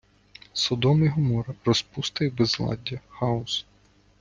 [0.53, 3.65] Содом і Гоморра— розпуста і безладдя, хаос